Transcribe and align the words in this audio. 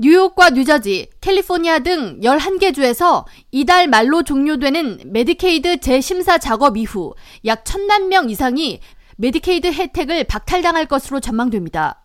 뉴욕과 0.00 0.50
뉴저지, 0.50 1.10
캘리포니아 1.20 1.80
등 1.80 2.20
11개 2.20 2.72
주에서 2.72 3.26
이달 3.50 3.88
말로 3.88 4.22
종료되는 4.22 5.00
메디케이드 5.06 5.80
재심사 5.80 6.38
작업 6.38 6.76
이후 6.76 7.16
약 7.46 7.64
천만 7.64 8.08
명 8.08 8.30
이상이 8.30 8.78
메디케이드 9.16 9.72
혜택을 9.72 10.22
박탈당할 10.22 10.86
것으로 10.86 11.18
전망됩니다. 11.18 12.04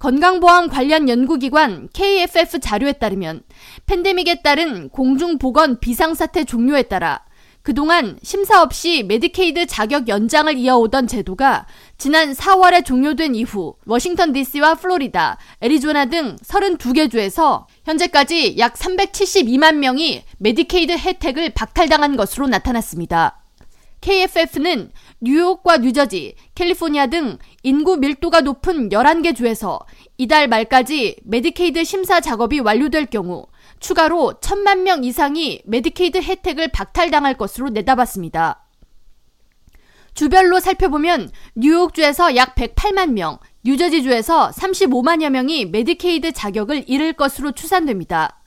건강보험 0.00 0.68
관련 0.68 1.08
연구기관 1.08 1.90
KFF 1.92 2.58
자료에 2.58 2.94
따르면 2.94 3.44
팬데믹에 3.86 4.42
따른 4.42 4.88
공중보건 4.88 5.78
비상사태 5.78 6.42
종료에 6.42 6.82
따라 6.82 7.24
그동안 7.62 8.18
심사 8.22 8.60
없이 8.60 9.04
메디케이드 9.04 9.66
자격 9.66 10.08
연장을 10.08 10.56
이어오던 10.56 11.06
제도가 11.06 11.66
지난 11.96 12.32
4월에 12.32 12.84
종료된 12.84 13.36
이후 13.36 13.76
워싱턴 13.86 14.32
DC와 14.32 14.74
플로리다, 14.74 15.38
애리조나 15.60 16.06
등 16.06 16.36
32개 16.44 17.10
주에서 17.10 17.68
현재까지 17.84 18.56
약 18.58 18.74
372만 18.74 19.76
명이 19.76 20.24
메디케이드 20.38 20.92
혜택을 20.92 21.50
박탈당한 21.50 22.16
것으로 22.16 22.48
나타났습니다. 22.48 23.38
KFF는 24.00 24.90
뉴욕과 25.24 25.78
뉴저지, 25.78 26.34
캘리포니아 26.56 27.06
등 27.06 27.38
인구 27.62 27.96
밀도가 27.96 28.40
높은 28.40 28.88
11개 28.88 29.36
주에서 29.36 29.78
이달 30.18 30.48
말까지 30.48 31.18
메디케이드 31.22 31.84
심사 31.84 32.20
작업이 32.20 32.58
완료될 32.58 33.06
경우 33.06 33.46
추가로 33.78 34.40
천만 34.40 34.82
명 34.82 35.04
이상이 35.04 35.62
메디케이드 35.64 36.18
혜택을 36.18 36.68
박탈당할 36.68 37.38
것으로 37.38 37.68
내다봤습니다. 37.68 38.66
주별로 40.14 40.58
살펴보면 40.58 41.30
뉴욕주에서 41.54 42.34
약 42.34 42.56
108만 42.56 43.12
명, 43.12 43.38
뉴저지주에서 43.64 44.50
35만여 44.50 45.30
명이 45.30 45.66
메디케이드 45.66 46.32
자격을 46.32 46.88
잃을 46.88 47.12
것으로 47.12 47.52
추산됩니다. 47.52 48.40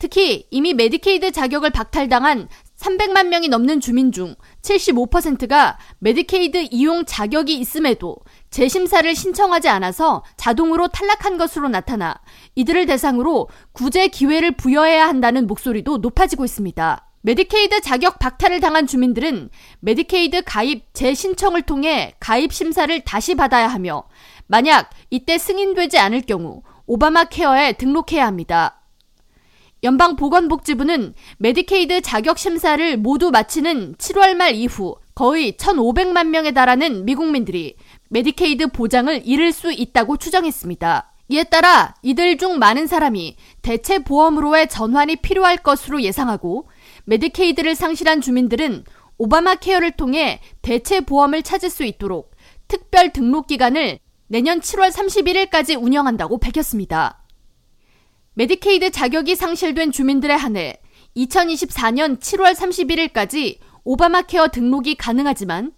특히 0.00 0.46
이미 0.50 0.74
메디케이드 0.74 1.32
자격을 1.32 1.70
박탈당한 1.70 2.48
300만 2.78 3.28
명이 3.28 3.48
넘는 3.48 3.80
주민 3.80 4.12
중 4.12 4.36
75%가 4.68 5.78
메디케이드 6.00 6.68
이용 6.70 7.04
자격이 7.06 7.58
있음에도 7.58 8.16
재심사를 8.50 9.14
신청하지 9.14 9.68
않아서 9.68 10.22
자동으로 10.36 10.88
탈락한 10.88 11.38
것으로 11.38 11.68
나타나 11.68 12.20
이들을 12.54 12.86
대상으로 12.86 13.48
구제 13.72 14.08
기회를 14.08 14.52
부여해야 14.52 15.06
한다는 15.08 15.46
목소리도 15.46 15.98
높아지고 15.98 16.44
있습니다. 16.44 17.04
메디케이드 17.22 17.80
자격 17.80 18.18
박탈을 18.18 18.60
당한 18.60 18.86
주민들은 18.86 19.50
메디케이드 19.80 20.42
가입 20.44 20.94
재신청을 20.94 21.62
통해 21.62 22.14
가입 22.20 22.52
심사를 22.52 23.00
다시 23.00 23.34
받아야 23.34 23.66
하며 23.66 24.04
만약 24.46 24.90
이때 25.10 25.36
승인되지 25.36 25.98
않을 25.98 26.22
경우 26.22 26.62
오바마 26.86 27.24
케어에 27.24 27.72
등록해야 27.72 28.26
합니다. 28.26 28.77
연방보건복지부는 29.82 31.14
메디케이드 31.38 32.00
자격 32.02 32.38
심사를 32.38 32.96
모두 32.96 33.30
마치는 33.30 33.94
7월 33.94 34.34
말 34.34 34.54
이후 34.54 34.96
거의 35.14 35.52
1,500만 35.52 36.28
명에 36.28 36.52
달하는 36.52 37.04
미국민들이 37.04 37.76
메디케이드 38.08 38.68
보장을 38.68 39.22
잃을 39.24 39.52
수 39.52 39.72
있다고 39.72 40.16
추정했습니다. 40.16 41.12
이에 41.30 41.44
따라 41.44 41.94
이들 42.02 42.38
중 42.38 42.58
많은 42.58 42.86
사람이 42.86 43.36
대체 43.60 43.98
보험으로의 43.98 44.68
전환이 44.68 45.16
필요할 45.16 45.58
것으로 45.58 46.02
예상하고 46.02 46.68
메디케이드를 47.04 47.74
상실한 47.74 48.20
주민들은 48.20 48.84
오바마 49.18 49.56
케어를 49.56 49.90
통해 49.92 50.40
대체 50.62 51.00
보험을 51.00 51.42
찾을 51.42 51.68
수 51.70 51.84
있도록 51.84 52.30
특별 52.66 53.12
등록 53.12 53.46
기간을 53.46 53.98
내년 54.28 54.60
7월 54.60 54.90
31일까지 54.90 55.80
운영한다고 55.82 56.38
밝혔습니다. 56.38 57.24
메디케이드 58.38 58.92
자격이 58.92 59.34
상실된 59.34 59.90
주민들에 59.90 60.32
한해 60.32 60.80
2024년 61.16 62.20
7월 62.20 62.54
31일까지 62.54 63.58
오바마 63.82 64.22
케어 64.22 64.46
등록이 64.46 64.94
가능하지만 64.94 65.72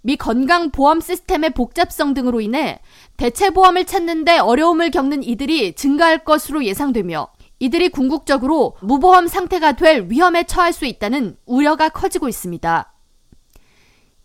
미 0.00 0.16
건강보험 0.16 1.02
시스템의 1.02 1.50
복잡성 1.50 2.14
등으로 2.14 2.40
인해 2.40 2.80
대체보험을 3.18 3.84
찾는데 3.84 4.38
어려움을 4.38 4.90
겪는 4.90 5.22
이들이 5.22 5.74
증가할 5.74 6.24
것으로 6.24 6.64
예상되며 6.64 7.28
이들이 7.58 7.90
궁극적으로 7.90 8.78
무보험 8.80 9.26
상태가 9.26 9.72
될 9.72 10.06
위험에 10.08 10.44
처할 10.44 10.72
수 10.72 10.86
있다는 10.86 11.36
우려가 11.44 11.90
커지고 11.90 12.30
있습니다. 12.30 12.90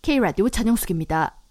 K라디오 0.02 0.48
전영숙입니다. 0.48 1.43